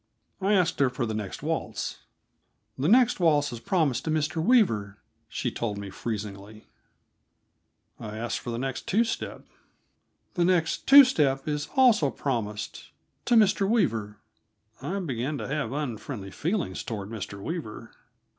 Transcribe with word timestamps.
I 0.41 0.53
asked 0.53 0.79
her 0.79 0.89
for 0.89 1.05
the 1.05 1.13
next 1.13 1.43
waltz. 1.43 1.99
"The 2.75 2.87
next 2.87 3.19
waltz 3.19 3.53
is 3.53 3.59
promised 3.59 4.03
to 4.05 4.09
Mr. 4.09 4.43
Weaver," 4.43 4.97
she 5.29 5.51
told 5.51 5.77
me 5.77 5.91
freezingly. 5.91 6.65
I 7.99 8.17
asked 8.17 8.39
for 8.39 8.49
the 8.49 8.57
next 8.57 8.87
two 8.87 9.03
step. 9.03 9.45
"The 10.33 10.43
next 10.43 10.87
two 10.87 11.03
step 11.03 11.47
is 11.47 11.69
also 11.75 12.09
promised 12.09 12.89
to 13.25 13.35
Mr. 13.35 13.69
Weaver." 13.69 14.17
I 14.81 14.99
began 15.01 15.37
to 15.37 15.47
have 15.47 15.71
unfriendly 15.71 16.31
feelings 16.31 16.81
toward 16.83 17.09
Mr. 17.11 17.39
Weaver. 17.39 17.91